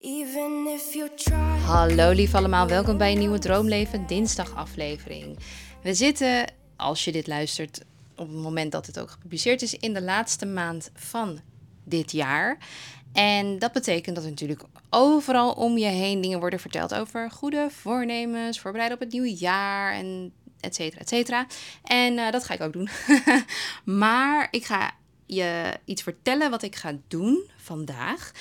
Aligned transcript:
Even 0.00 0.66
if 0.66 0.94
you 0.94 1.08
try. 1.14 1.58
Hallo 1.66 2.10
lief 2.10 2.34
allemaal, 2.34 2.68
welkom 2.68 2.98
bij 2.98 3.12
een 3.12 3.18
nieuwe 3.18 3.38
Droomleven 3.38 4.06
dinsdag 4.06 4.54
aflevering. 4.54 5.38
We 5.82 5.94
zitten, 5.94 6.52
als 6.76 7.04
je 7.04 7.12
dit 7.12 7.26
luistert, 7.26 7.80
op 8.16 8.28
het 8.28 8.36
moment 8.36 8.72
dat 8.72 8.86
het 8.86 9.00
ook 9.00 9.10
gepubliceerd 9.10 9.62
is, 9.62 9.74
in 9.74 9.94
de 9.94 10.02
laatste 10.02 10.46
maand 10.46 10.90
van 10.94 11.40
dit 11.84 12.12
jaar. 12.12 12.58
En 13.12 13.58
dat 13.58 13.72
betekent 13.72 14.14
dat 14.14 14.24
er 14.24 14.30
natuurlijk 14.30 14.62
overal 14.90 15.52
om 15.52 15.78
je 15.78 15.86
heen 15.86 16.20
dingen 16.20 16.40
worden 16.40 16.60
verteld 16.60 16.94
over 16.94 17.30
goede 17.30 17.68
voornemens, 17.70 18.60
voorbereiden 18.60 18.98
op 18.98 19.04
het 19.04 19.12
nieuwe 19.12 19.34
jaar 19.34 19.92
en 19.92 20.32
et 20.60 20.74
cetera, 20.74 21.00
et 21.00 21.08
cetera. 21.08 21.46
En 21.84 22.18
eh, 22.18 22.32
dat 22.32 22.44
ga 22.44 22.54
ik 22.54 22.60
ook 22.60 22.72
doen. 22.72 22.88
maar 24.04 24.48
ik 24.50 24.64
ga 24.64 24.92
je 25.26 25.78
iets 25.84 26.02
vertellen 26.02 26.50
wat 26.50 26.62
ik 26.62 26.76
ga 26.76 26.92
doen 27.08 27.50
vandaag. 27.56 28.32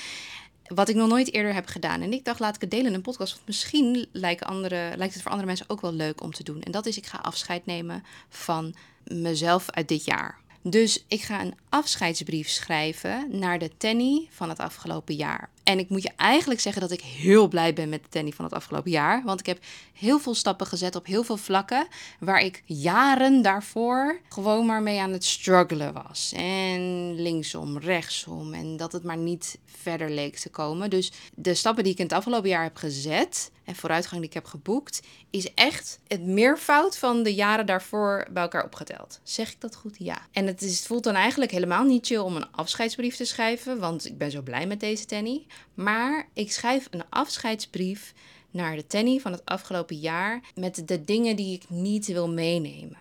Wat 0.75 0.89
ik 0.89 0.95
nog 0.95 1.09
nooit 1.09 1.33
eerder 1.33 1.53
heb 1.53 1.67
gedaan. 1.67 2.01
En 2.01 2.13
ik 2.13 2.25
dacht, 2.25 2.39
laat 2.39 2.55
ik 2.55 2.61
het 2.61 2.71
delen 2.71 2.85
in 2.85 2.93
een 2.93 3.01
podcast. 3.01 3.33
Want 3.33 3.45
misschien 3.45 4.07
lijken 4.11 4.47
andere, 4.47 4.93
lijkt 4.97 5.13
het 5.13 5.21
voor 5.21 5.31
andere 5.31 5.47
mensen 5.47 5.69
ook 5.69 5.81
wel 5.81 5.93
leuk 5.93 6.21
om 6.21 6.31
te 6.31 6.43
doen. 6.43 6.61
En 6.61 6.71
dat 6.71 6.85
is, 6.85 6.97
ik 6.97 7.05
ga 7.05 7.17
afscheid 7.17 7.65
nemen 7.65 8.03
van 8.29 8.75
mezelf 9.03 9.69
uit 9.69 9.87
dit 9.87 10.05
jaar. 10.05 10.37
Dus 10.61 11.03
ik 11.07 11.21
ga 11.21 11.41
een 11.41 11.55
afscheidsbrief 11.69 12.49
schrijven 12.49 13.39
naar 13.39 13.59
de 13.59 13.71
Tenny 13.77 14.27
van 14.29 14.49
het 14.49 14.59
afgelopen 14.59 15.15
jaar. 15.15 15.49
En 15.69 15.79
ik 15.79 15.89
moet 15.89 16.03
je 16.03 16.11
eigenlijk 16.15 16.59
zeggen 16.59 16.81
dat 16.81 16.91
ik 16.91 17.01
heel 17.01 17.47
blij 17.47 17.73
ben 17.73 17.89
met 17.89 18.03
de 18.03 18.09
Tenny 18.09 18.31
van 18.31 18.45
het 18.45 18.53
afgelopen 18.53 18.91
jaar. 18.91 19.23
Want 19.23 19.39
ik 19.39 19.45
heb 19.45 19.59
heel 19.93 20.19
veel 20.19 20.33
stappen 20.33 20.67
gezet 20.67 20.95
op 20.95 21.05
heel 21.05 21.23
veel 21.23 21.37
vlakken. 21.37 21.87
Waar 22.19 22.43
ik 22.43 22.63
jaren 22.65 23.41
daarvoor 23.41 24.19
gewoon 24.29 24.65
maar 24.65 24.81
mee 24.81 24.99
aan 24.99 25.11
het 25.11 25.23
struggelen 25.23 25.93
was. 25.93 26.33
En 26.35 27.13
linksom, 27.21 27.77
rechtsom. 27.77 28.53
En 28.53 28.77
dat 28.77 28.91
het 28.91 29.03
maar 29.03 29.17
niet 29.17 29.57
verder 29.65 30.09
leek 30.09 30.37
te 30.37 30.49
komen. 30.49 30.89
Dus 30.89 31.11
de 31.35 31.53
stappen 31.53 31.83
die 31.83 31.93
ik 31.93 31.99
in 31.99 32.05
het 32.05 32.13
afgelopen 32.13 32.49
jaar 32.49 32.63
heb 32.63 32.75
gezet. 32.75 33.51
En 33.63 33.75
vooruitgang 33.75 34.21
die 34.21 34.29
ik 34.29 34.35
heb 34.35 34.45
geboekt. 34.45 35.01
Is 35.29 35.53
echt 35.53 35.99
het 36.07 36.23
meervoud 36.23 36.97
van 36.97 37.23
de 37.23 37.33
jaren 37.33 37.65
daarvoor 37.65 38.27
bij 38.31 38.43
elkaar 38.43 38.63
opgeteld. 38.63 39.19
Zeg 39.23 39.51
ik 39.51 39.61
dat 39.61 39.75
goed? 39.75 39.95
Ja. 39.99 40.27
En 40.31 40.47
het, 40.47 40.61
is, 40.61 40.77
het 40.77 40.87
voelt 40.87 41.03
dan 41.03 41.15
eigenlijk 41.15 41.51
helemaal 41.51 41.83
niet 41.83 42.05
chill 42.05 42.17
om 42.17 42.35
een 42.35 42.51
afscheidsbrief 42.51 43.15
te 43.15 43.25
schrijven. 43.25 43.79
Want 43.79 44.05
ik 44.05 44.17
ben 44.17 44.31
zo 44.31 44.41
blij 44.41 44.67
met 44.67 44.79
deze 44.79 45.05
Tenny. 45.05 45.45
Maar 45.73 46.27
ik 46.33 46.51
schrijf 46.51 46.87
een 46.91 47.09
afscheidsbrief 47.09 48.13
naar 48.51 48.75
de 48.75 48.87
Tenny 48.87 49.19
van 49.19 49.31
het 49.31 49.45
afgelopen 49.45 49.95
jaar 49.95 50.41
met 50.55 50.87
de 50.87 51.05
dingen 51.05 51.35
die 51.35 51.53
ik 51.53 51.69
niet 51.69 52.07
wil 52.07 52.29
meenemen. 52.29 52.97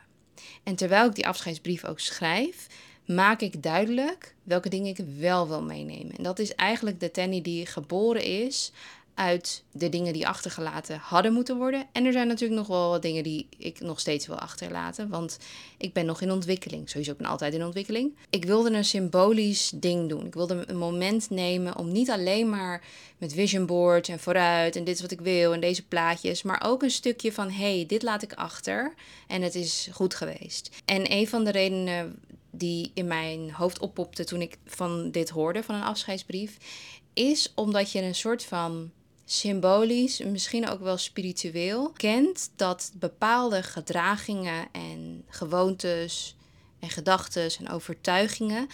En 0.62 0.74
terwijl 0.74 1.08
ik 1.08 1.14
die 1.14 1.26
afscheidsbrief 1.26 1.84
ook 1.84 2.00
schrijf, 2.00 2.66
maak 3.06 3.40
ik 3.40 3.62
duidelijk 3.62 4.34
welke 4.42 4.68
dingen 4.68 4.96
ik 4.96 5.04
wel 5.18 5.48
wil 5.48 5.62
meenemen. 5.62 6.16
En 6.16 6.22
dat 6.22 6.38
is 6.38 6.54
eigenlijk 6.54 7.00
de 7.00 7.10
Tenny 7.10 7.42
die 7.42 7.66
geboren 7.66 8.22
is 8.22 8.72
uit 9.18 9.62
de 9.72 9.88
dingen 9.88 10.12
die 10.12 10.28
achtergelaten 10.28 10.98
hadden 11.02 11.32
moeten 11.32 11.56
worden. 11.56 11.86
En 11.92 12.04
er 12.04 12.12
zijn 12.12 12.26
natuurlijk 12.26 12.60
nog 12.60 12.66
wel 12.66 12.90
wat 12.90 13.02
dingen 13.02 13.22
die 13.22 13.46
ik 13.58 13.80
nog 13.80 14.00
steeds 14.00 14.26
wil 14.26 14.38
achterlaten. 14.38 15.08
Want 15.08 15.38
ik 15.78 15.92
ben 15.92 16.06
nog 16.06 16.20
in 16.20 16.30
ontwikkeling. 16.30 16.90
Sowieso 16.90 17.14
ben 17.14 17.24
ik 17.24 17.30
altijd 17.30 17.54
in 17.54 17.64
ontwikkeling. 17.64 18.16
Ik 18.30 18.44
wilde 18.44 18.70
een 18.70 18.84
symbolisch 18.84 19.72
ding 19.74 20.08
doen. 20.08 20.26
Ik 20.26 20.34
wilde 20.34 20.64
een 20.66 20.78
moment 20.78 21.30
nemen 21.30 21.76
om 21.76 21.92
niet 21.92 22.10
alleen 22.10 22.48
maar 22.48 22.84
met 23.18 23.32
vision 23.32 23.66
board 23.66 24.08
en 24.08 24.18
vooruit 24.18 24.76
en 24.76 24.84
dit 24.84 24.94
is 24.94 25.00
wat 25.00 25.10
ik 25.10 25.20
wil 25.20 25.52
en 25.52 25.60
deze 25.60 25.86
plaatjes. 25.86 26.42
Maar 26.42 26.62
ook 26.64 26.82
een 26.82 26.90
stukje 26.90 27.32
van 27.32 27.50
hey, 27.50 27.84
dit 27.86 28.02
laat 28.02 28.22
ik 28.22 28.32
achter 28.32 28.94
en 29.26 29.42
het 29.42 29.54
is 29.54 29.88
goed 29.92 30.14
geweest. 30.14 30.70
En 30.84 31.12
een 31.12 31.28
van 31.28 31.44
de 31.44 31.50
redenen 31.50 32.18
die 32.50 32.90
in 32.94 33.06
mijn 33.06 33.52
hoofd 33.52 33.78
oppopte 33.78 34.24
toen 34.24 34.40
ik 34.40 34.58
van 34.64 35.10
dit 35.10 35.28
hoorde, 35.28 35.62
van 35.62 35.74
een 35.74 35.82
afscheidsbrief, 35.82 36.56
is 37.14 37.52
omdat 37.54 37.92
je 37.92 38.02
een 38.02 38.14
soort 38.14 38.44
van 38.44 38.90
symbolisch, 39.30 40.18
misschien 40.18 40.68
ook 40.68 40.80
wel 40.80 40.96
spiritueel, 40.96 41.90
kent 41.90 42.50
dat 42.56 42.92
bepaalde 42.94 43.62
gedragingen 43.62 44.68
en 44.72 45.24
gewoontes 45.28 46.36
en 46.78 46.90
gedachten 46.90 47.50
en 47.58 47.68
overtuigingen 47.68 48.68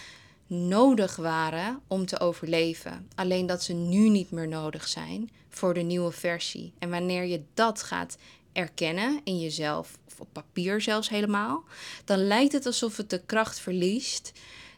nodig 0.47 1.15
waren 1.15 1.81
om 1.87 2.05
te 2.05 2.19
overleven. 2.19 3.07
Alleen 3.15 3.45
dat 3.45 3.63
ze 3.63 3.73
nu 3.73 4.09
niet 4.09 4.31
meer 4.31 4.47
nodig 4.47 4.87
zijn 4.87 5.29
voor 5.49 5.73
de 5.73 5.81
nieuwe 5.81 6.11
versie. 6.11 6.73
En 6.79 6.89
wanneer 6.89 7.23
je 7.23 7.43
dat 7.53 7.83
gaat 7.83 8.17
erkennen 8.53 9.21
in 9.23 9.39
jezelf, 9.39 9.97
of 10.07 10.19
op 10.19 10.27
papier 10.31 10.81
zelfs 10.81 11.09
helemaal, 11.09 11.63
dan 12.05 12.27
lijkt 12.27 12.53
het 12.53 12.65
alsof 12.65 12.97
het 12.97 13.09
de 13.09 13.21
kracht 13.25 13.59
verliest 13.59 14.31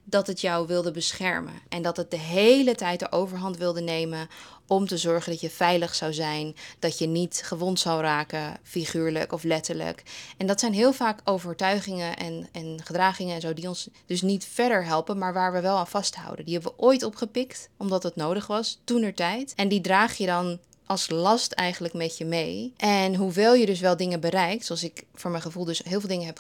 dat 0.09 0.28
het 0.28 0.41
jou 0.41 0.68
wilde 0.68 0.91
beschermen. 0.91 1.53
En 1.69 1.81
dat 1.81 1.97
het 1.97 2.12
de 2.12 2.18
hele 2.18 2.75
tijd 2.75 3.00
de 3.00 3.12
overhand 3.12 3.57
wilde 3.57 3.81
nemen 3.81 4.29
om 4.68 4.88
te 4.88 4.97
zorgen 4.97 5.31
dat 5.31 5.41
je 5.41 5.50
veilig 5.50 5.95
zou 5.95 6.13
zijn, 6.13 6.56
dat 6.79 6.97
je 6.97 7.07
niet 7.07 7.41
gewond 7.44 7.79
zou 7.79 8.01
raken, 8.01 8.57
figuurlijk 8.63 9.34
of 9.34 9.44
letterlijk. 9.44 10.03
En 10.38 10.47
dat 10.47 10.59
zijn 10.59 10.73
heel 10.73 10.94
vaak 10.94 11.19
overtuigingen 11.23 12.18
en, 12.18 12.47
en 12.51 12.79
gedragingen 12.84 13.35
en 13.35 13.41
zo 13.41 13.53
die 13.53 13.68
ons 13.68 13.90
dus 14.06 14.22
niet 14.22 14.45
verder 14.45 14.85
helpen, 14.85 15.18
maar 15.18 15.34
waar 15.34 15.53
we 15.53 15.62
wel 15.62 15.78
aan 15.78 15.88
vasthouden. 15.88 16.45
Die 16.45 16.53
hebben 16.53 16.72
we 16.72 16.84
ooit 16.84 17.03
opgepikt, 17.03 17.69
omdat 17.78 18.03
het 18.03 18.16
nodig 18.16 18.47
was, 18.47 18.79
toen 18.84 19.03
er 19.03 19.13
tijd. 19.13 19.53
En 19.56 19.68
die 19.68 19.81
draag 19.81 20.18
je 20.18 20.25
dan 20.25 20.59
als 20.88 21.09
last 21.09 21.52
eigenlijk 21.52 21.94
met 21.94 22.18
je 22.18 22.25
mee. 22.25 22.74
En 22.78 23.16
hoewel 23.16 23.53
je 23.53 23.66
dus 23.66 23.80
wel 23.80 23.98
dingen 23.98 24.20
bereikt, 24.20 24.66
zoals 24.66 24.84
ik 24.84 25.03
voor 25.14 25.31
mijn 25.31 25.44
gevoel 25.44 25.66
dus 25.66 25.84
heel 25.84 26.00
veel 26.00 26.09
dingen 26.09 26.25
heb, 26.25 26.40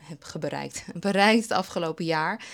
heb 0.00 0.34
bereikt, 0.40 0.84
bereikt 0.94 1.42
het 1.42 1.52
afgelopen 1.52 2.04
jaar, 2.04 2.44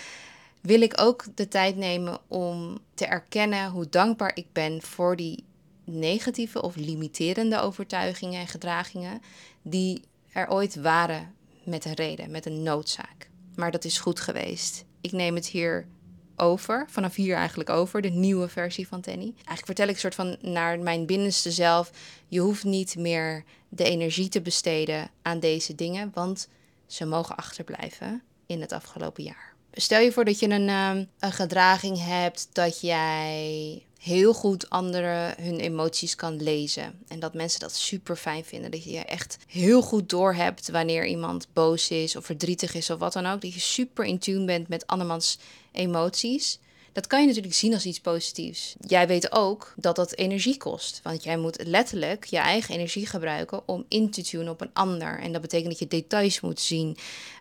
wil 0.61 0.81
ik 0.81 1.01
ook 1.01 1.25
de 1.35 1.49
tijd 1.49 1.77
nemen 1.77 2.19
om 2.29 2.79
te 2.95 3.07
erkennen 3.07 3.71
hoe 3.71 3.89
dankbaar 3.89 4.31
ik 4.35 4.47
ben 4.53 4.83
voor 4.83 5.17
die 5.17 5.45
negatieve 5.85 6.63
of 6.63 6.77
limiterende 6.77 7.61
overtuigingen 7.61 8.41
en 8.41 8.49
gedragingen 8.49 9.23
die 9.63 10.03
er 10.33 10.51
ooit 10.51 10.75
waren 10.75 11.35
met 11.65 11.85
een 11.85 11.95
reden, 11.95 12.31
met 12.31 12.47
een 12.47 12.63
noodzaak. 12.63 13.31
Maar 13.55 13.71
dat 13.71 13.85
is 13.85 13.99
goed 13.99 14.21
geweest. 14.21 14.85
Ik 15.01 15.13
neem 15.13 15.35
het 15.35 15.47
hier 15.47 15.87
over, 16.43 16.87
vanaf 16.89 17.15
hier 17.15 17.37
eigenlijk 17.37 17.71
over, 17.71 18.01
de 18.01 18.11
nieuwe 18.11 18.49
versie 18.49 18.89
van 18.89 19.01
Tenny. 19.01 19.33
Eigenlijk 19.35 19.67
vertel 19.67 19.87
ik 19.87 19.95
een 19.95 20.01
soort 20.01 20.15
van 20.15 20.37
naar 20.41 20.79
mijn 20.79 21.07
binnenste 21.07 21.51
zelf, 21.51 21.91
je 22.29 22.41
hoeft 22.41 22.65
niet 22.65 22.97
meer 22.97 23.45
de 23.69 23.85
energie 23.85 24.29
te 24.29 24.41
besteden 24.41 25.11
aan 25.23 25.41
deze 25.41 25.75
dingen, 25.75 26.11
want 26.15 26.49
ze 26.87 27.05
mogen 27.05 27.37
achterblijven 27.37 28.23
in 28.47 28.61
het 28.61 28.73
afgelopen 28.73 29.23
jaar. 29.23 29.52
Stel 29.73 30.01
je 30.01 30.13
voor 30.13 30.25
dat 30.25 30.39
je 30.39 30.49
een, 30.49 30.69
um, 30.69 31.09
een 31.19 31.33
gedraging 31.33 32.05
hebt 32.05 32.49
dat 32.53 32.81
jij 32.81 33.83
heel 33.99 34.33
goed 34.33 34.71
anderen 34.71 35.35
hun 35.41 35.61
emoties 35.61 36.15
kan 36.15 36.43
lezen. 36.43 36.99
En 37.09 37.21
dat 37.21 37.35
mensen 37.35 37.61
dat 37.61 37.75
super 37.75 38.17
fijn 38.17 38.45
vinden. 38.45 38.71
Dat 38.71 38.85
je 38.85 38.99
echt 38.99 39.39
heel 39.47 39.83
goed 39.83 40.09
doorhebt 40.09 40.71
wanneer 40.71 41.07
iemand 41.07 41.47
boos 41.53 41.91
is 41.91 42.17
of 42.17 42.25
verdrietig 42.25 42.75
is 42.75 42.91
of 42.91 42.99
wat 42.99 43.13
dan 43.13 43.27
ook. 43.27 43.41
Dat 43.41 43.55
je 43.55 43.61
super 43.61 44.05
in 44.05 44.19
tune 44.19 44.45
bent 44.45 44.69
met 44.69 44.87
andermans 44.87 45.39
emoties. 45.73 46.59
Dat 46.93 47.07
kan 47.07 47.21
je 47.21 47.27
natuurlijk 47.27 47.55
zien 47.55 47.75
als 47.75 47.87
iets 47.87 48.01
positiefs. 48.01 48.75
Jij 48.81 49.07
weet 49.07 49.33
ook 49.33 49.75
dat 49.77 49.97
dat 49.97 50.15
energie 50.15 50.57
kost. 50.57 51.01
Want 51.03 51.25
jij 51.25 51.37
moet 51.37 51.67
letterlijk 51.67 52.25
je 52.25 52.37
eigen 52.37 52.75
energie 52.75 53.07
gebruiken 53.07 53.69
om 53.69 53.85
in 53.89 54.11
te 54.11 54.23
tunen 54.23 54.49
op 54.49 54.61
een 54.61 54.71
ander. 54.73 55.19
En 55.19 55.33
dat 55.33 55.41
betekent 55.41 55.69
dat 55.71 55.79
je 55.79 55.87
details 55.87 56.41
moet 56.41 56.61
zien, 56.61 56.97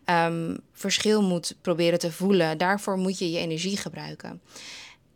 um, 0.06 0.58
verschil 0.74 1.22
moet 1.22 1.56
proberen 1.62 2.00
te 2.00 2.12
voelen. 2.12 2.58
Daarvoor 2.58 2.98
moet 2.98 3.18
je 3.20 3.32
je 3.32 3.40
energie 3.40 3.78
gebruiken. 3.78 4.42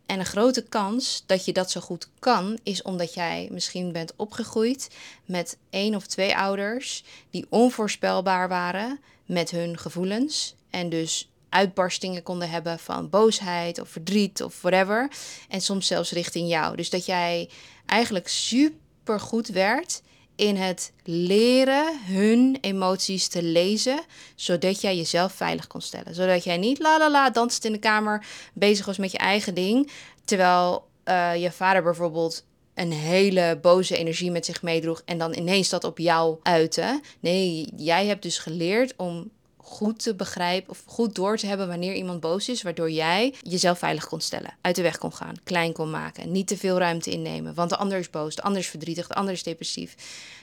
En 0.06 0.18
een 0.18 0.26
grote 0.26 0.62
kans 0.62 1.22
dat 1.26 1.44
je 1.44 1.52
dat 1.52 1.70
zo 1.70 1.80
goed 1.80 2.08
kan, 2.18 2.58
is 2.62 2.82
omdat 2.82 3.14
jij 3.14 3.48
misschien 3.50 3.92
bent 3.92 4.12
opgegroeid 4.16 4.90
met 5.24 5.58
één 5.70 5.94
of 5.94 6.06
twee 6.06 6.36
ouders 6.36 7.04
die 7.30 7.46
onvoorspelbaar 7.48 8.48
waren 8.48 9.00
met 9.24 9.50
hun 9.50 9.78
gevoelens. 9.78 10.54
En 10.70 10.88
dus 10.88 11.28
uitbarstingen 11.56 12.22
konden 12.22 12.50
hebben 12.50 12.78
van 12.78 13.10
boosheid 13.10 13.80
of 13.80 13.88
verdriet 13.88 14.42
of 14.42 14.62
whatever. 14.62 15.10
En 15.48 15.60
soms 15.60 15.86
zelfs 15.86 16.10
richting 16.10 16.48
jou. 16.48 16.76
Dus 16.76 16.90
dat 16.90 17.06
jij 17.06 17.48
eigenlijk 17.86 18.28
super 18.28 19.20
goed 19.20 19.48
werd 19.48 20.02
in 20.36 20.56
het 20.56 20.92
leren 21.04 21.98
hun 22.04 22.58
emoties 22.60 23.28
te 23.28 23.42
lezen, 23.42 24.00
zodat 24.34 24.80
jij 24.80 24.96
jezelf 24.96 25.32
veilig 25.32 25.66
kon 25.66 25.80
stellen. 25.80 26.14
Zodat 26.14 26.44
jij 26.44 26.56
niet 26.56 26.78
la 26.78 26.98
la 26.98 27.10
la 27.10 27.30
dansend 27.30 27.64
in 27.64 27.72
de 27.72 27.78
kamer 27.78 28.26
bezig 28.54 28.86
was 28.86 28.98
met 28.98 29.12
je 29.12 29.18
eigen 29.18 29.54
ding, 29.54 29.90
terwijl 30.24 30.88
uh, 31.04 31.36
je 31.36 31.52
vader 31.52 31.82
bijvoorbeeld 31.82 32.44
een 32.74 32.92
hele 32.92 33.58
boze 33.62 33.96
energie 33.96 34.30
met 34.30 34.44
zich 34.44 34.62
meedroeg 34.62 35.02
en 35.04 35.18
dan 35.18 35.34
ineens 35.34 35.68
dat 35.68 35.84
op 35.84 35.98
jou 35.98 36.38
uiten. 36.42 37.00
Nee, 37.20 37.72
jij 37.76 38.06
hebt 38.06 38.22
dus 38.22 38.38
geleerd 38.38 38.94
om 38.96 39.30
goed 39.66 40.02
te 40.02 40.14
begrijpen 40.14 40.70
of 40.70 40.82
goed 40.86 41.14
door 41.14 41.36
te 41.36 41.46
hebben 41.46 41.68
wanneer 41.68 41.94
iemand 41.94 42.20
boos 42.20 42.48
is, 42.48 42.62
waardoor 42.62 42.90
jij 42.90 43.34
jezelf 43.42 43.78
veilig 43.78 44.06
kon 44.06 44.20
stellen, 44.20 44.56
uit 44.60 44.76
de 44.76 44.82
weg 44.82 44.98
kon 44.98 45.12
gaan, 45.12 45.34
klein 45.44 45.72
kon 45.72 45.90
maken, 45.90 46.32
niet 46.32 46.46
te 46.46 46.56
veel 46.56 46.78
ruimte 46.78 47.10
innemen, 47.10 47.54
want 47.54 47.70
de 47.70 47.76
ander 47.76 47.98
is 47.98 48.10
boos, 48.10 48.34
de 48.34 48.42
ander 48.42 48.60
is 48.60 48.68
verdrietig, 48.68 49.06
de 49.06 49.14
ander 49.14 49.32
is 49.32 49.42
depressief. 49.42 49.94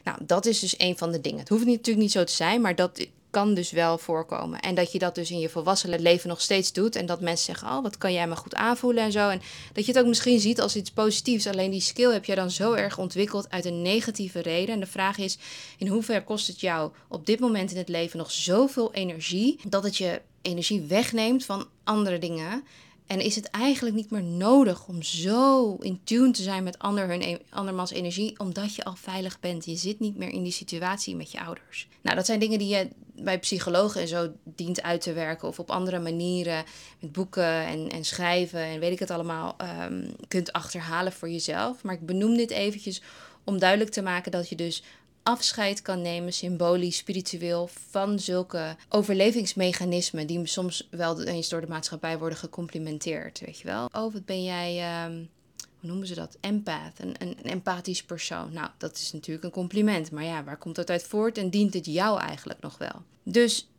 Nou, 0.03 0.17
dat 0.21 0.45
is 0.45 0.59
dus 0.59 0.75
een 0.77 0.97
van 0.97 1.11
de 1.11 1.21
dingen. 1.21 1.39
Het 1.39 1.49
hoeft 1.49 1.65
natuurlijk 1.65 1.97
niet 1.97 2.11
zo 2.11 2.23
te 2.23 2.33
zijn, 2.33 2.61
maar 2.61 2.75
dat 2.75 3.07
kan 3.33 3.53
dus 3.53 3.71
wel 3.71 3.97
voorkomen. 3.97 4.59
En 4.59 4.75
dat 4.75 4.91
je 4.91 4.99
dat 4.99 5.15
dus 5.15 5.31
in 5.31 5.39
je 5.39 5.49
volwassen 5.49 6.01
leven 6.01 6.29
nog 6.29 6.41
steeds 6.41 6.73
doet. 6.73 6.95
En 6.95 7.05
dat 7.05 7.21
mensen 7.21 7.45
zeggen, 7.45 7.67
oh, 7.67 7.83
wat 7.83 7.97
kan 7.97 8.13
jij 8.13 8.27
me 8.27 8.35
goed 8.35 8.55
aanvoelen 8.55 9.03
en 9.03 9.11
zo. 9.11 9.29
En 9.29 9.41
dat 9.73 9.85
je 9.85 9.91
het 9.91 10.01
ook 10.01 10.07
misschien 10.07 10.39
ziet 10.39 10.61
als 10.61 10.75
iets 10.75 10.91
positiefs. 10.91 11.47
Alleen 11.47 11.71
die 11.71 11.81
skill 11.81 12.11
heb 12.11 12.25
jij 12.25 12.35
dan 12.35 12.51
zo 12.51 12.73
erg 12.73 12.97
ontwikkeld 12.97 13.49
uit 13.49 13.65
een 13.65 13.81
negatieve 13.81 14.41
reden. 14.41 14.73
En 14.73 14.79
de 14.79 14.85
vraag 14.85 15.17
is, 15.17 15.37
in 15.77 15.87
hoeverre 15.87 16.23
kost 16.23 16.47
het 16.47 16.59
jou 16.59 16.91
op 17.07 17.25
dit 17.25 17.39
moment 17.39 17.71
in 17.71 17.77
het 17.77 17.89
leven 17.89 18.17
nog 18.17 18.31
zoveel 18.31 18.93
energie... 18.93 19.59
dat 19.67 19.83
het 19.83 19.97
je 19.97 20.21
energie 20.41 20.81
wegneemt 20.81 21.45
van 21.45 21.67
andere 21.83 22.19
dingen... 22.19 22.63
En 23.07 23.19
is 23.19 23.35
het 23.35 23.49
eigenlijk 23.49 23.95
niet 23.95 24.11
meer 24.11 24.23
nodig 24.23 24.87
om 24.87 25.01
zo 25.01 25.75
in 25.75 25.99
tune 26.03 26.31
te 26.31 26.41
zijn 26.41 26.63
met 26.63 26.79
ander 26.79 27.07
hun, 27.07 27.21
e-, 27.21 27.37
andermans 27.49 27.91
energie, 27.91 28.39
omdat 28.39 28.75
je 28.75 28.83
al 28.83 28.95
veilig 28.95 29.39
bent. 29.39 29.65
Je 29.65 29.75
zit 29.75 29.99
niet 29.99 30.17
meer 30.17 30.29
in 30.29 30.43
die 30.43 30.51
situatie 30.51 31.15
met 31.15 31.31
je 31.31 31.43
ouders. 31.43 31.87
Nou, 32.01 32.15
dat 32.15 32.25
zijn 32.25 32.39
dingen 32.39 32.59
die 32.59 32.67
je 32.67 32.87
bij 33.23 33.39
psychologen 33.39 34.01
en 34.01 34.07
zo 34.07 34.31
dient 34.43 34.81
uit 34.81 35.01
te 35.01 35.13
werken. 35.13 35.47
Of 35.47 35.59
op 35.59 35.71
andere 35.71 35.99
manieren 35.99 36.63
met 36.99 37.11
boeken 37.11 37.65
en, 37.65 37.89
en 37.89 38.05
schrijven 38.05 38.59
en 38.59 38.79
weet 38.79 38.91
ik 38.91 38.99
het 38.99 39.11
allemaal 39.11 39.55
um, 39.81 40.15
kunt 40.27 40.51
achterhalen 40.51 41.11
voor 41.11 41.29
jezelf. 41.29 41.83
Maar 41.83 41.93
ik 41.93 42.05
benoem 42.05 42.37
dit 42.37 42.51
eventjes 42.51 43.01
om 43.43 43.59
duidelijk 43.59 43.91
te 43.91 44.01
maken 44.01 44.31
dat 44.31 44.49
je 44.49 44.55
dus 44.55 44.83
afscheid 45.23 45.81
kan 45.81 46.01
nemen, 46.01 46.33
symbolisch, 46.33 46.97
spiritueel, 46.97 47.69
van 47.89 48.19
zulke 48.19 48.75
overlevingsmechanismen 48.89 50.27
die 50.27 50.45
soms 50.47 50.87
wel 50.91 51.23
eens 51.23 51.49
door 51.49 51.61
de 51.61 51.67
maatschappij 51.67 52.17
worden 52.17 52.37
gecomplimenteerd. 52.37 53.39
Weet 53.39 53.59
je 53.59 53.67
wel? 53.67 53.85
Oh, 53.91 54.13
wat 54.13 54.25
ben 54.25 54.43
jij. 54.43 55.03
Um, 55.05 55.29
noemen 55.83 56.07
ze 56.07 56.15
dat? 56.15 56.37
Empath, 56.41 56.99
een, 56.99 57.15
een, 57.19 57.37
empathisch 57.43 58.03
persoon. 58.03 58.53
Nou, 58.53 58.69
dat 58.77 58.97
is 58.97 59.11
natuurlijk 59.11 59.45
een 59.45 59.51
compliment, 59.51 60.11
maar 60.11 60.23
ja, 60.23 60.43
waar 60.43 60.57
komt 60.57 60.75
dat 60.75 60.89
uit 60.89 61.03
voort 61.03 61.37
en 61.37 61.49
dient 61.49 61.73
het 61.73 61.85
jou 61.85 62.19
eigenlijk 62.19 62.59
nog 62.61 62.77
wel? 62.77 63.03
Dus 63.23 63.69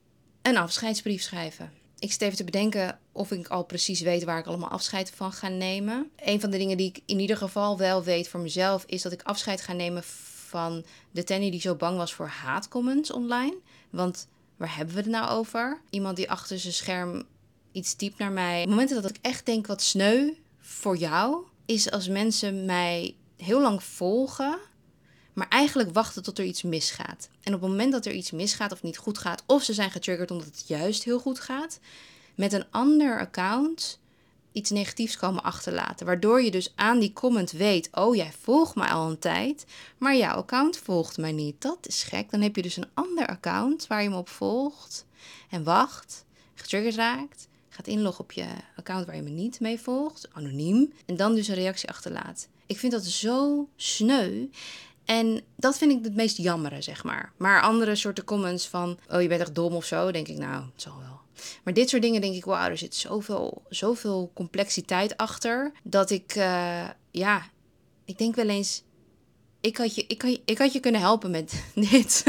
een 0.42 0.56
afscheidsbrief 0.56 1.22
schrijven. 1.22 1.72
Ik 1.98 2.12
zit 2.12 2.22
even 2.22 2.36
te 2.36 2.44
bedenken 2.44 2.98
of 3.12 3.30
ik 3.30 3.48
al 3.48 3.64
precies 3.64 4.00
weet 4.00 4.24
waar 4.24 4.38
ik 4.38 4.46
allemaal 4.46 4.68
afscheid 4.68 5.10
van 5.10 5.32
ga 5.32 5.48
nemen. 5.48 6.10
Een 6.16 6.40
van 6.40 6.50
de 6.50 6.58
dingen 6.58 6.76
die 6.76 6.88
ik 6.88 7.00
in 7.06 7.18
ieder 7.18 7.36
geval 7.36 7.78
wel 7.78 8.02
weet 8.04 8.28
voor 8.28 8.40
mezelf 8.40 8.84
is 8.86 9.02
dat 9.02 9.12
ik 9.12 9.22
afscheid 9.22 9.60
ga 9.60 9.72
nemen 9.72 10.02
van 10.48 10.84
de 11.10 11.24
Tenny 11.24 11.50
die 11.50 11.60
zo 11.60 11.74
bang 11.74 11.96
was 11.96 12.14
voor 12.14 12.26
haatcomments 12.26 13.12
online. 13.12 13.56
Want 13.90 14.28
waar 14.56 14.76
hebben 14.76 14.94
we 14.94 15.00
het 15.00 15.10
nou 15.10 15.30
over? 15.30 15.80
Iemand 15.90 16.16
die 16.16 16.30
achter 16.30 16.58
zijn 16.58 16.72
scherm 16.72 17.26
iets 17.72 17.94
typt 17.94 18.18
naar 18.18 18.32
mij. 18.32 18.66
Momenten 18.66 19.02
dat 19.02 19.10
ik 19.10 19.18
echt 19.20 19.46
denk 19.46 19.66
wat 19.66 19.82
sneu 19.82 20.32
voor 20.58 20.96
jou, 20.96 21.44
is 21.66 21.90
als 21.90 22.08
mensen 22.08 22.64
mij 22.64 23.14
heel 23.36 23.60
lang 23.60 23.82
volgen, 23.82 24.58
maar 25.32 25.48
eigenlijk 25.48 25.92
wachten 25.92 26.22
tot 26.22 26.38
er 26.38 26.44
iets 26.44 26.62
misgaat. 26.62 27.28
En 27.42 27.54
op 27.54 27.60
het 27.60 27.70
moment 27.70 27.92
dat 27.92 28.06
er 28.06 28.12
iets 28.12 28.30
misgaat 28.30 28.72
of 28.72 28.82
niet 28.82 28.98
goed 28.98 29.18
gaat, 29.18 29.42
of 29.46 29.62
ze 29.62 29.72
zijn 29.72 29.90
getriggerd 29.90 30.30
omdat 30.30 30.46
het 30.46 30.64
juist 30.66 31.04
heel 31.04 31.18
goed 31.18 31.40
gaat, 31.40 31.80
met 32.34 32.52
een 32.52 32.64
ander 32.70 33.18
account 33.18 33.98
iets 34.54 34.70
negatiefs 34.70 35.16
komen 35.16 35.42
achterlaten. 35.42 36.06
Waardoor 36.06 36.42
je 36.42 36.50
dus 36.50 36.72
aan 36.74 36.98
die 36.98 37.12
comment 37.12 37.50
weet: 37.50 37.88
oh, 37.92 38.14
jij 38.14 38.32
volgt 38.40 38.74
mij 38.74 38.88
al 38.88 39.10
een 39.10 39.18
tijd, 39.18 39.66
maar 39.98 40.16
jouw 40.16 40.36
account 40.36 40.76
volgt 40.76 41.18
mij 41.18 41.32
niet. 41.32 41.62
Dat 41.62 41.86
is 41.86 42.02
gek. 42.02 42.30
Dan 42.30 42.40
heb 42.40 42.56
je 42.56 42.62
dus 42.62 42.76
een 42.76 42.90
ander 42.94 43.26
account 43.26 43.86
waar 43.86 44.02
je 44.02 44.08
me 44.08 44.16
op 44.16 44.28
volgt 44.28 45.06
en 45.50 45.64
wacht, 45.64 46.24
getriggerd 46.54 46.94
raakt, 46.94 47.48
gaat 47.74 47.86
inloggen 47.86 48.24
op 48.24 48.32
je 48.32 48.46
account 48.76 49.06
waar 49.06 49.16
je 49.16 49.22
me 49.22 49.30
niet 49.30 49.60
mee 49.60 49.80
volgt, 49.80 50.28
anoniem, 50.32 50.92
en 51.06 51.16
dan 51.16 51.34
dus 51.34 51.48
een 51.48 51.54
reactie 51.54 51.88
achterlaat. 51.88 52.48
Ik 52.66 52.78
vind 52.78 52.92
dat 52.92 53.04
zo 53.04 53.68
sneu. 53.76 54.46
En 55.04 55.40
dat 55.56 55.78
vind 55.78 55.92
ik 55.92 56.04
het 56.04 56.14
meest 56.14 56.36
jammere, 56.36 56.82
zeg 56.82 57.04
maar. 57.04 57.32
Maar 57.36 57.62
andere 57.62 57.94
soorten 57.94 58.24
comments 58.24 58.68
van, 58.68 58.98
oh 59.10 59.22
je 59.22 59.28
bent 59.28 59.40
echt 59.40 59.54
dom 59.54 59.74
of 59.74 59.84
zo, 59.84 60.10
denk 60.10 60.28
ik, 60.28 60.38
nou, 60.38 60.64
het 60.72 60.82
zal 60.82 60.98
wel. 60.98 61.20
Maar 61.64 61.74
dit 61.74 61.88
soort 61.88 62.02
dingen 62.02 62.20
denk 62.20 62.34
ik, 62.34 62.44
wauw, 62.44 62.68
er 62.68 62.78
zit 62.78 62.94
zoveel, 62.94 63.62
zoveel 63.68 64.30
complexiteit 64.34 65.16
achter. 65.16 65.72
Dat 65.82 66.10
ik, 66.10 66.34
uh, 66.36 66.88
ja, 67.10 67.46
ik 68.04 68.18
denk 68.18 68.34
wel 68.34 68.48
eens, 68.48 68.82
ik 69.64 69.76
had 69.76 69.94
je, 69.94 70.04
ik 70.06 70.22
had, 70.22 70.40
ik 70.44 70.58
had 70.58 70.72
je 70.72 70.80
kunnen 70.80 71.00
helpen 71.00 71.30
met 71.30 71.64
dit. 71.90 72.24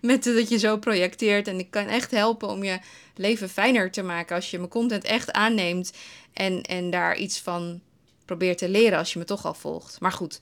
met 0.00 0.24
dat 0.24 0.48
je 0.48 0.58
zo 0.58 0.76
projecteert. 0.76 1.48
En 1.48 1.58
ik 1.58 1.70
kan 1.70 1.86
echt 1.86 2.10
helpen 2.10 2.48
om 2.48 2.64
je 2.64 2.78
leven 3.14 3.48
fijner 3.48 3.90
te 3.90 4.02
maken 4.02 4.36
als 4.36 4.50
je 4.50 4.58
mijn 4.58 4.70
content 4.70 5.04
echt 5.04 5.32
aanneemt. 5.32 5.92
En, 6.32 6.62
en 6.62 6.90
daar 6.90 7.16
iets 7.16 7.40
van 7.40 7.80
probeert 8.24 8.58
te 8.58 8.68
leren 8.68 8.98
als 8.98 9.12
je 9.12 9.18
me 9.18 9.24
toch 9.24 9.46
al 9.46 9.54
volgt. 9.54 10.00
Maar 10.00 10.12
goed, 10.12 10.40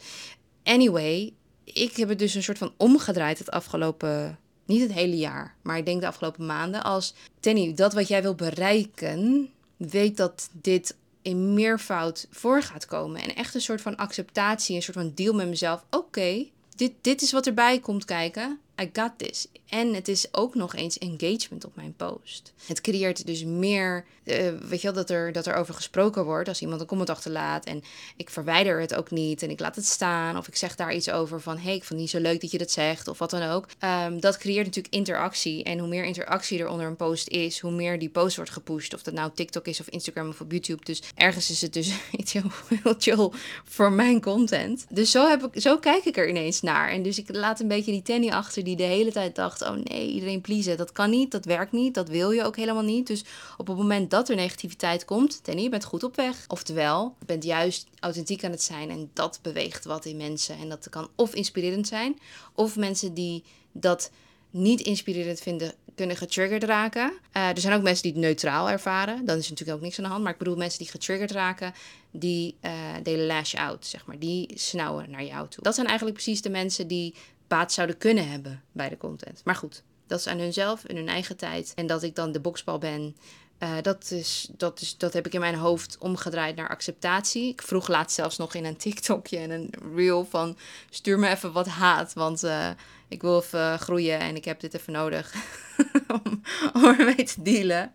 anyway, 0.62 1.32
ik 1.64 1.96
heb 1.96 2.08
het 2.08 2.19
dus 2.19 2.34
een 2.34 2.43
soort 2.43 2.58
van 2.58 2.72
omgedraaid 2.76 3.38
het 3.38 3.50
afgelopen 3.50 4.38
niet 4.64 4.81
het 4.81 4.93
hele 4.93 5.16
jaar, 5.16 5.54
maar 5.62 5.78
ik 5.78 5.84
denk 5.87 6.00
de 6.00 6.06
afgelopen 6.06 6.46
maanden. 6.46 6.82
Als 6.82 7.14
Tenny, 7.40 7.75
dat 7.75 7.93
wat 7.93 8.08
jij 8.08 8.22
wil 8.22 8.34
bereiken, 8.34 9.50
weet 9.76 10.16
dat 10.16 10.48
dit 10.52 10.96
in 11.26 11.55
meervoud 11.55 12.26
voor 12.31 12.62
gaat 12.62 12.87
komen. 12.87 13.23
En 13.23 13.34
echt 13.34 13.55
een 13.55 13.61
soort 13.61 13.81
van 13.81 13.96
acceptatie, 13.96 14.76
een 14.76 14.82
soort 14.82 14.96
van 14.96 15.12
deal 15.14 15.34
met 15.34 15.49
mezelf. 15.49 15.84
Oké, 15.90 16.46
dit, 16.76 16.93
dit 17.00 17.23
is 17.23 17.32
wat 17.32 17.46
erbij 17.46 17.78
komt 17.81 18.05
kijken. 18.05 18.61
I 18.81 18.90
got 18.93 19.12
this. 19.17 19.46
En 19.69 19.94
het 19.94 20.08
is 20.08 20.26
ook 20.34 20.55
nog 20.55 20.75
eens 20.75 20.99
engagement 20.99 21.64
op 21.64 21.76
mijn 21.76 21.94
post. 21.96 22.52
Het 22.67 22.81
creëert 22.81 23.26
dus 23.26 23.44
meer, 23.44 24.05
uh, 24.25 24.37
weet 24.49 24.81
je 24.81 24.87
wel, 24.87 24.93
dat 24.93 25.11
er, 25.11 25.32
dat 25.32 25.46
er 25.46 25.55
over 25.55 25.75
gesproken 25.75 26.25
wordt 26.25 26.49
als 26.49 26.61
iemand 26.61 26.81
een 26.81 26.87
comment 26.87 27.11
achterlaat. 27.11 27.64
En 27.64 27.82
ik 28.17 28.31
verwijder 28.31 28.81
het 28.81 28.94
ook 28.94 29.11
niet 29.11 29.43
en 29.43 29.50
ik 29.50 29.61
laat 29.61 29.76
het 29.76 29.84
staan. 29.84 30.37
Of 30.37 30.49
ik 30.49 30.56
zeg 30.56 30.76
daar 30.76 30.94
iets 30.94 31.11
over 31.11 31.40
van, 31.40 31.58
hey, 31.58 31.75
ik 31.75 31.84
vond 31.84 32.00
niet 32.00 32.11
zo 32.11 32.20
leuk 32.20 32.40
dat 32.40 32.50
je 32.50 32.58
dat 32.58 32.70
zegt. 32.70 33.08
Of 33.08 33.19
wat 33.19 33.31
dan 33.31 33.43
ook. 33.43 33.67
Um, 33.84 34.20
dat 34.20 34.38
creëert 34.38 34.67
natuurlijk 34.67 34.94
interactie. 34.94 35.62
En 35.64 35.79
hoe 35.79 35.88
meer 35.88 36.05
interactie 36.05 36.58
er 36.58 36.69
onder 36.69 36.87
een 36.87 36.96
post 36.96 37.29
is, 37.29 37.61
hoe 37.61 37.72
meer 37.72 37.99
die 37.99 38.08
post 38.08 38.37
wordt 38.37 38.50
gepusht. 38.50 38.94
Of 38.94 39.02
dat 39.02 39.14
nou 39.14 39.31
TikTok 39.34 39.67
is 39.67 39.81
of 39.81 39.88
Instagram 39.88 40.29
of 40.29 40.40
op 40.40 40.52
YouTube. 40.52 40.84
Dus 40.84 41.02
ergens 41.14 41.50
is 41.50 41.61
het 41.61 41.72
dus 41.72 41.93
iets 42.19 42.32
heel, 42.32 42.50
heel 42.82 42.94
chill 42.99 43.31
voor 43.64 43.93
mijn 43.93 44.20
content. 44.20 44.87
Dus 44.90 45.11
zo, 45.11 45.29
heb 45.29 45.44
ik, 45.44 45.61
zo 45.61 45.79
kijk 45.79 46.05
ik 46.05 46.17
er 46.17 46.29
ineens 46.29 46.61
naar. 46.61 46.90
En 46.90 47.02
dus 47.02 47.19
ik 47.19 47.34
laat 47.34 47.61
een 47.61 47.69
beetje 47.69 47.93
die 47.93 48.02
Tenny 48.02 48.31
achter 48.31 48.64
die 48.67 48.77
de 48.77 48.83
hele 48.83 49.13
tijd 49.13 49.35
dacht: 49.35 49.63
oh 49.63 49.77
nee, 49.85 50.11
iedereen 50.11 50.41
pleasen, 50.41 50.77
dat 50.77 50.93
kan 50.93 51.11
niet, 51.11 51.31
dat 51.31 51.45
werkt 51.45 51.73
niet, 51.73 51.95
dat 51.95 52.09
wil 52.09 52.31
je 52.31 52.45
ook 52.45 52.57
helemaal 52.57 52.83
niet. 52.83 53.07
Dus 53.07 53.25
op 53.57 53.67
het 53.67 53.77
moment 53.77 54.11
dat 54.11 54.29
er 54.29 54.37
negativiteit 54.37 55.05
komt, 55.05 55.45
ten 55.45 55.59
je 55.59 55.69
bent 55.69 55.85
goed 55.85 56.05
op 56.05 56.17
weg. 56.17 56.45
Oftewel, 56.49 57.15
je 57.19 57.25
bent 57.27 57.45
juist 57.45 57.87
authentiek 58.01 58.45
aan 58.45 58.51
het 58.51 58.63
zijn 58.63 58.91
en 58.91 59.11
dat 59.13 59.39
beweegt 59.43 59.85
wat 59.85 60.05
in 60.05 60.17
mensen. 60.17 60.59
En 60.59 60.69
dat 60.69 60.89
kan 60.89 61.09
of 61.15 61.35
inspirerend 61.35 61.87
zijn, 61.87 62.19
of 62.55 62.77
mensen 62.77 63.15
die 63.15 63.45
dat 63.73 64.11
niet 64.51 64.81
inspirerend 64.81 65.41
vinden, 65.41 65.75
kunnen 65.95 66.17
getriggerd 66.17 66.65
raken. 66.65 67.13
Uh, 67.37 67.49
er 67.49 67.61
zijn 67.61 67.75
ook 67.75 67.83
mensen 67.83 68.03
die 68.03 68.13
het 68.13 68.21
neutraal 68.21 68.71
ervaren. 68.71 69.25
Dan 69.25 69.37
is 69.39 69.49
natuurlijk 69.49 69.79
ook 69.79 69.85
niks 69.85 69.99
aan 69.99 70.05
de 70.05 70.11
hand. 70.11 70.23
Maar 70.23 70.33
ik 70.33 70.39
bedoel 70.39 70.57
mensen 70.57 70.79
die 70.79 70.91
getriggerd 70.91 71.31
raken, 71.31 71.75
die 72.11 72.57
uh, 72.63 72.95
they 73.03 73.19
lash 73.19 73.55
out, 73.55 73.87
zeg 73.87 74.07
maar. 74.07 74.19
Die 74.19 74.51
snauwen 74.55 75.11
naar 75.11 75.25
jou 75.25 75.49
toe. 75.49 75.63
Dat 75.63 75.75
zijn 75.75 75.87
eigenlijk 75.87 76.17
precies 76.17 76.43
de 76.43 76.51
mensen 76.51 76.87
die 76.87 77.15
baat 77.48 77.72
zouden 77.72 77.98
kunnen 77.98 78.31
hebben 78.31 78.62
bij 78.72 78.88
de 78.88 78.96
content. 78.96 79.41
Maar 79.44 79.55
goed, 79.55 79.82
dat 80.06 80.19
is 80.19 80.26
aan 80.26 80.38
hunzelf 80.38 80.84
in 80.84 80.96
hun 80.96 81.08
eigen 81.08 81.36
tijd. 81.36 81.72
En 81.74 81.86
dat 81.86 82.03
ik 82.03 82.15
dan 82.15 82.32
de 82.32 82.41
boksbal 82.41 82.79
ben. 82.79 83.17
Uh, 83.62 83.76
dat, 83.82 84.10
is, 84.10 84.48
dat, 84.56 84.81
is, 84.81 84.98
dat 84.98 85.12
heb 85.12 85.26
ik 85.26 85.34
in 85.34 85.41
mijn 85.41 85.55
hoofd 85.55 85.98
omgedraaid 85.98 86.56
naar 86.56 86.69
acceptatie. 86.69 87.48
Ik 87.48 87.62
vroeg 87.62 87.88
laatst 87.88 88.17
zelfs 88.17 88.36
nog 88.36 88.55
in 88.55 88.65
een 88.65 88.76
TikTokje 88.76 89.38
en 89.38 89.50
een 89.50 89.70
reel 89.94 90.24
van... 90.24 90.56
stuur 90.91 91.19
me 91.19 91.29
even 91.29 91.53
wat 91.53 91.67
haat, 91.67 92.12
want 92.12 92.44
uh, 92.44 92.70
ik 93.08 93.22
wil 93.22 93.38
even 93.38 93.79
groeien 93.79 94.19
en 94.19 94.36
ik 94.36 94.44
heb 94.44 94.60
dit 94.60 94.74
even 94.74 94.93
nodig 94.93 95.34
om, 96.24 96.43
om 96.72 96.84
ermee 96.84 97.24
te 97.24 97.43
dealen. 97.43 97.93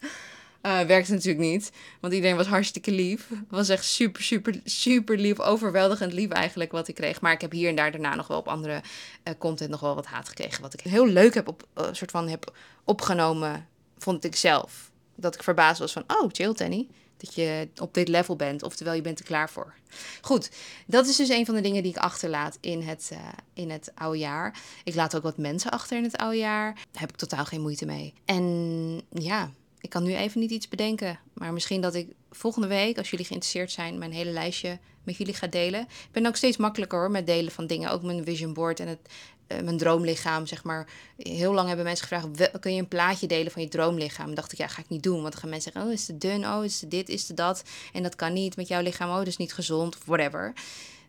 Uh, 0.65 0.79
werkte 0.81 1.11
natuurlijk 1.11 1.45
niet, 1.45 1.71
want 1.99 2.13
iedereen 2.13 2.35
was 2.35 2.47
hartstikke 2.47 2.91
lief. 2.91 3.29
Was 3.49 3.69
echt 3.69 3.85
super, 3.85 4.23
super, 4.23 4.59
super 4.63 5.17
lief. 5.17 5.39
Overweldigend 5.39 6.13
lief 6.13 6.29
eigenlijk 6.29 6.71
wat 6.71 6.87
ik 6.87 6.95
kreeg. 6.95 7.21
Maar 7.21 7.31
ik 7.31 7.41
heb 7.41 7.51
hier 7.51 7.69
en 7.69 7.75
daar 7.75 7.91
daarna 7.91 8.15
nog 8.15 8.27
wel 8.27 8.37
op 8.37 8.47
andere 8.47 8.81
uh, 9.23 9.33
content 9.37 9.69
nog 9.69 9.79
wel 9.79 9.95
wat 9.95 10.05
haat 10.05 10.29
gekregen. 10.29 10.61
Wat 10.61 10.73
ik 10.73 10.79
heel 10.79 11.07
leuk 11.07 11.33
heb 11.33 11.47
op, 11.47 11.67
uh, 11.77 11.87
soort 11.91 12.11
van 12.11 12.27
heb 12.27 12.55
opgenomen, 12.83 13.67
vond 13.97 14.23
ik 14.23 14.35
zelf. 14.35 14.91
Dat 15.15 15.35
ik 15.35 15.43
verbaasd 15.43 15.79
was 15.79 15.91
van, 15.91 16.03
oh, 16.07 16.29
chill 16.31 16.53
Tenny. 16.53 16.87
Dat 17.17 17.35
je 17.35 17.67
op 17.75 17.93
dit 17.93 18.07
level 18.07 18.35
bent, 18.35 18.63
oftewel 18.63 18.93
je 18.93 19.01
bent 19.01 19.19
er 19.19 19.25
klaar 19.25 19.49
voor. 19.49 19.73
Goed, 20.21 20.51
dat 20.87 21.07
is 21.07 21.15
dus 21.15 21.29
een 21.29 21.45
van 21.45 21.55
de 21.55 21.61
dingen 21.61 21.83
die 21.83 21.91
ik 21.91 21.97
achterlaat 21.97 22.57
in 22.59 22.81
het, 22.81 23.11
in 23.53 23.69
het 23.69 23.91
oude 23.95 24.17
jaar. 24.17 24.59
Ik 24.83 24.95
laat 24.95 25.15
ook 25.15 25.23
wat 25.23 25.37
mensen 25.37 25.71
achter 25.71 25.97
in 25.97 26.03
het 26.03 26.17
oude 26.17 26.37
jaar. 26.37 26.73
Daar 26.73 27.01
heb 27.01 27.09
ik 27.09 27.15
totaal 27.15 27.45
geen 27.45 27.61
moeite 27.61 27.85
mee. 27.85 28.13
En 28.25 29.01
ja, 29.09 29.51
ik 29.81 29.89
kan 29.89 30.03
nu 30.03 30.15
even 30.15 30.39
niet 30.39 30.51
iets 30.51 30.67
bedenken. 30.67 31.19
Maar 31.33 31.53
misschien 31.53 31.81
dat 31.81 31.95
ik 31.95 32.07
volgende 32.31 32.67
week, 32.67 32.97
als 32.97 33.09
jullie 33.09 33.25
geïnteresseerd 33.25 33.71
zijn, 33.71 33.97
mijn 33.97 34.11
hele 34.11 34.31
lijstje 34.31 34.79
met 35.03 35.17
jullie 35.17 35.33
ga 35.33 35.47
delen. 35.47 35.81
Ik 35.81 36.11
ben 36.11 36.25
ook 36.25 36.35
steeds 36.35 36.57
makkelijker 36.57 36.99
hoor 36.99 37.11
met 37.11 37.25
delen 37.25 37.51
van 37.51 37.67
dingen. 37.67 37.91
Ook 37.91 38.03
mijn 38.03 38.23
vision 38.23 38.53
board 38.53 38.79
en 38.79 38.87
het, 38.87 38.99
uh, 39.47 39.59
mijn 39.59 39.77
droomlichaam, 39.77 40.45
zeg 40.45 40.63
maar. 40.63 40.89
Heel 41.17 41.53
lang 41.53 41.67
hebben 41.67 41.85
mensen 41.85 42.07
gevraagd, 42.07 42.59
kun 42.59 42.73
je 42.73 42.81
een 42.81 42.87
plaatje 42.87 43.27
delen 43.27 43.51
van 43.51 43.61
je 43.61 43.67
droomlichaam? 43.67 44.35
Dacht 44.35 44.51
ik, 44.51 44.57
ja, 44.57 44.67
ga 44.67 44.81
ik 44.81 44.89
niet 44.89 45.03
doen. 45.03 45.21
Want 45.21 45.31
dan 45.31 45.41
gaan 45.41 45.49
mensen 45.49 45.71
zeggen, 45.71 45.91
oh, 45.91 45.97
is 45.97 46.07
het 46.07 46.21
dun? 46.21 46.45
Oh, 46.45 46.63
is 46.63 46.81
het 46.81 46.91
dit? 46.91 47.09
Is 47.09 47.27
het 47.27 47.37
dat? 47.37 47.63
En 47.93 48.03
dat 48.03 48.15
kan 48.15 48.33
niet 48.33 48.55
met 48.55 48.67
jouw 48.67 48.81
lichaam. 48.81 49.09
Oh, 49.09 49.17
dat 49.17 49.27
is 49.27 49.37
niet 49.37 49.53
gezond 49.53 49.95
of 49.95 50.05
whatever. 50.05 50.53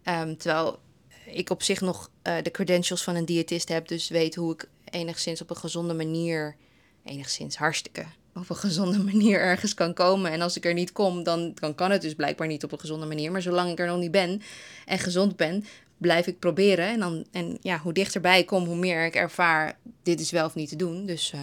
Um, 0.04 0.36
terwijl 0.36 0.78
ik 1.26 1.50
op 1.50 1.62
zich 1.62 1.80
nog 1.80 2.10
uh, 2.22 2.34
de 2.42 2.50
credentials 2.50 3.02
van 3.02 3.14
een 3.14 3.24
diëtist 3.24 3.68
heb. 3.68 3.88
Dus 3.88 4.08
weet 4.08 4.34
hoe 4.34 4.52
ik 4.52 4.68
enigszins 4.84 5.40
op 5.40 5.50
een 5.50 5.56
gezonde 5.56 5.94
manier 5.94 6.56
enigszins 7.04 7.56
hartstikke 7.56 8.06
op 8.34 8.50
een 8.50 8.56
gezonde 8.56 9.02
manier 9.12 9.38
ergens 9.38 9.74
kan 9.74 9.94
komen. 9.94 10.30
En 10.30 10.40
als 10.40 10.56
ik 10.56 10.64
er 10.64 10.74
niet 10.74 10.92
kom, 10.92 11.22
dan, 11.22 11.52
dan 11.54 11.74
kan 11.74 11.90
het 11.90 12.02
dus 12.02 12.14
blijkbaar 12.14 12.46
niet 12.46 12.64
op 12.64 12.72
een 12.72 12.80
gezonde 12.80 13.06
manier. 13.06 13.32
Maar 13.32 13.42
zolang 13.42 13.70
ik 13.70 13.78
er 13.78 13.86
nog 13.86 13.98
niet 13.98 14.10
ben 14.10 14.42
en 14.86 14.98
gezond 14.98 15.36
ben, 15.36 15.64
blijf 15.98 16.26
ik 16.26 16.38
proberen. 16.38 16.88
En, 16.88 17.00
dan, 17.00 17.24
en 17.30 17.58
ja, 17.60 17.78
hoe 17.78 17.92
dichterbij 17.92 18.38
ik 18.38 18.46
kom, 18.46 18.64
hoe 18.64 18.76
meer 18.76 19.04
ik 19.04 19.14
ervaar, 19.14 19.78
dit 20.02 20.20
is 20.20 20.30
wel 20.30 20.46
of 20.46 20.54
niet 20.54 20.68
te 20.68 20.76
doen. 20.76 21.06
Dus 21.06 21.32
uh, 21.34 21.40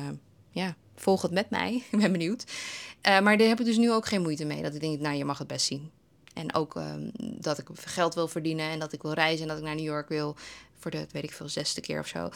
ja, 0.51 0.75
volg 0.96 1.22
het 1.22 1.31
met 1.31 1.50
mij. 1.50 1.84
ik 1.91 2.00
ben 2.00 2.12
benieuwd. 2.12 2.43
Uh, 3.08 3.19
maar 3.19 3.38
daar 3.38 3.48
heb 3.48 3.60
ik 3.60 3.65
dus 3.65 3.77
nu 3.77 3.91
ook 3.91 4.05
geen 4.05 4.22
moeite 4.22 4.46
mee. 4.46 4.62
Dat 4.62 4.74
ik 4.74 4.81
denk, 4.81 5.00
nou, 5.00 5.15
je 5.15 5.25
mag 5.25 5.38
het 5.38 5.48
best 5.48 5.65
zien. 5.65 5.89
En 6.39 6.53
ook 6.53 6.75
um, 6.75 7.12
dat 7.17 7.58
ik 7.58 7.67
geld 7.74 8.13
wil 8.13 8.27
verdienen 8.27 8.69
en 8.69 8.79
dat 8.79 8.93
ik 8.93 9.01
wil 9.01 9.13
reizen 9.13 9.41
en 9.41 9.48
dat 9.48 9.58
ik 9.58 9.63
naar 9.63 9.75
New 9.75 9.86
York 9.86 10.10
wil 10.10 10.36
voor 10.79 10.91
de, 10.91 11.05
weet 11.12 11.24
ik 11.24 11.31
veel, 11.31 11.50
zesde 11.50 11.81
keer 11.81 12.00
of 12.00 12.08
zo. 12.08 12.29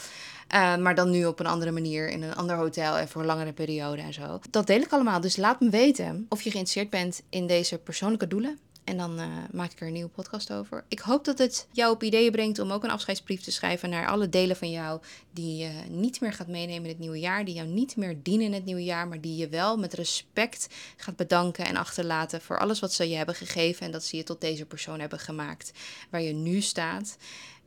Uh, 0.53 0.75
maar 0.77 0.95
dan 0.95 1.09
nu 1.09 1.25
op 1.25 1.39
een 1.39 1.45
andere 1.45 1.71
manier, 1.71 2.09
in 2.09 2.21
een 2.21 2.35
ander 2.35 2.55
hotel 2.55 2.97
en 2.97 3.07
voor 3.07 3.21
een 3.21 3.27
langere 3.27 3.53
periode 3.53 4.01
en 4.01 4.13
zo. 4.13 4.39
Dat 4.49 4.67
deel 4.67 4.81
ik 4.81 4.91
allemaal. 4.91 5.21
Dus 5.21 5.37
laat 5.37 5.59
me 5.59 5.69
weten 5.69 6.25
of 6.29 6.41
je 6.41 6.51
geïnteresseerd 6.51 6.89
bent 6.89 7.21
in 7.29 7.47
deze 7.47 7.77
persoonlijke 7.77 8.27
doelen. 8.27 8.59
En 8.83 8.97
dan 8.97 9.19
uh, 9.19 9.27
maak 9.51 9.71
ik 9.71 9.79
er 9.79 9.87
een 9.87 9.93
nieuwe 9.93 10.09
podcast 10.09 10.51
over. 10.51 10.85
Ik 10.87 10.99
hoop 10.99 11.25
dat 11.25 11.37
het 11.37 11.67
jou 11.71 11.93
op 11.93 12.03
ideeën 12.03 12.31
brengt 12.31 12.59
om 12.59 12.71
ook 12.71 12.83
een 12.83 12.89
afscheidsbrief 12.89 13.41
te 13.41 13.51
schrijven 13.51 13.89
naar 13.89 14.07
alle 14.07 14.29
delen 14.29 14.55
van 14.55 14.71
jou 14.71 15.01
die 15.31 15.57
je 15.57 15.71
niet 15.89 16.21
meer 16.21 16.33
gaat 16.33 16.47
meenemen 16.47 16.83
in 16.83 16.89
het 16.89 16.99
nieuwe 16.99 17.19
jaar, 17.19 17.45
die 17.45 17.53
jou 17.53 17.67
niet 17.67 17.95
meer 17.95 18.17
dienen 18.23 18.45
in 18.45 18.53
het 18.53 18.65
nieuwe 18.65 18.83
jaar, 18.83 19.07
maar 19.07 19.21
die 19.21 19.35
je 19.35 19.49
wel 19.49 19.77
met 19.77 19.93
respect 19.93 20.67
gaat 20.97 21.15
bedanken 21.15 21.65
en 21.65 21.75
achterlaten 21.75 22.41
voor 22.41 22.59
alles 22.59 22.79
wat 22.79 22.93
ze 22.93 23.09
je 23.09 23.15
hebben 23.15 23.35
gegeven 23.35 23.85
en 23.85 23.91
dat 23.91 24.03
ze 24.03 24.17
je 24.17 24.23
tot 24.23 24.41
deze 24.41 24.65
persoon 24.65 24.99
hebben 24.99 25.19
gemaakt 25.19 25.71
waar 26.09 26.21
je 26.21 26.33
nu 26.33 26.61
staat. 26.61 27.17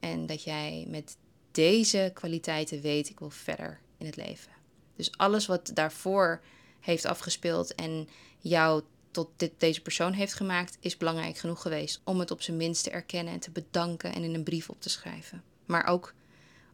En 0.00 0.26
dat 0.26 0.42
jij 0.42 0.86
met 0.88 1.16
deze 1.52 2.10
kwaliteiten 2.14 2.80
weet, 2.80 3.08
ik 3.08 3.18
wil 3.18 3.30
verder 3.30 3.80
in 3.98 4.06
het 4.06 4.16
leven. 4.16 4.52
Dus 4.96 5.10
alles 5.16 5.46
wat 5.46 5.70
daarvoor 5.74 6.40
heeft 6.80 7.04
afgespeeld 7.04 7.74
en 7.74 8.08
jou 8.38 8.82
tot 9.16 9.28
dit, 9.36 9.52
deze 9.58 9.80
persoon 9.80 10.12
heeft 10.12 10.34
gemaakt, 10.34 10.76
is 10.80 10.96
belangrijk 10.96 11.36
genoeg 11.36 11.62
geweest 11.62 12.00
om 12.04 12.18
het 12.18 12.30
op 12.30 12.42
zijn 12.42 12.56
minst 12.56 12.84
te 12.84 12.90
erkennen 12.90 13.32
en 13.32 13.40
te 13.40 13.50
bedanken 13.50 14.14
en 14.14 14.22
in 14.22 14.34
een 14.34 14.42
brief 14.42 14.70
op 14.70 14.80
te 14.80 14.88
schrijven. 14.88 15.42
Maar 15.66 15.86
ook 15.86 16.14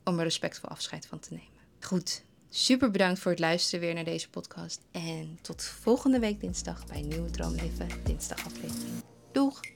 om 0.04 0.18
er 0.18 0.24
respectvol 0.24 0.68
afscheid 0.68 1.06
van 1.06 1.18
te 1.18 1.32
nemen. 1.32 1.60
Goed, 1.80 2.22
super 2.50 2.90
bedankt 2.90 3.20
voor 3.20 3.30
het 3.30 3.40
luisteren 3.40 3.80
weer 3.80 3.94
naar 3.94 4.04
deze 4.04 4.30
podcast. 4.30 4.80
En 4.90 5.38
tot 5.42 5.62
volgende 5.62 6.18
week 6.18 6.40
dinsdag 6.40 6.86
bij 6.86 7.00
Nieuwe 7.02 7.30
Droomleven, 7.30 7.88
dinsdag 8.04 8.44
aflevering. 8.44 9.02
Doeg! 9.32 9.71